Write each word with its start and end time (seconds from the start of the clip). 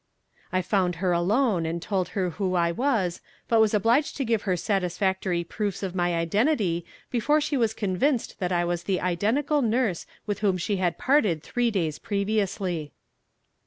I 0.51 0.63
found 0.63 0.95
her 0.95 1.11
alone 1.11 1.63
and 1.67 1.79
told 1.79 2.09
her 2.17 2.31
who 2.31 2.55
I 2.55 2.71
was, 2.71 3.21
but 3.47 3.59
was 3.61 3.75
obliged 3.75 4.17
to 4.17 4.25
give 4.25 4.41
her 4.49 4.57
satisfactory 4.57 5.43
proofs 5.43 5.83
of 5.83 5.93
my 5.93 6.15
identity 6.15 6.87
before 7.11 7.39
she 7.39 7.55
was 7.55 7.75
convinced 7.75 8.39
that 8.39 8.51
I 8.51 8.65
was 8.65 8.81
the 8.85 8.99
identical 8.99 9.61
nurse 9.61 10.07
with 10.25 10.39
whom 10.39 10.57
she 10.57 10.77
had 10.77 10.97
parted 10.97 11.43
three 11.43 11.69
days 11.69 11.99
previously. 11.99 12.93